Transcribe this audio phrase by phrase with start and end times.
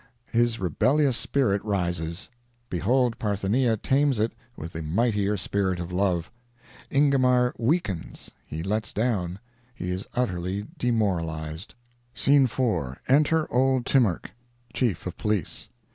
[0.31, 2.31] His rebellious spirit rises.
[2.71, 6.31] Behold Parthenia tames it with the mightier spirit of Love.
[6.89, 11.75] Ingomar weakens—he lets down—he is utterly demoralized.
[12.15, 14.31] Scene 4.—Enter old Timarch,
[14.73, 15.69] Chief of Police.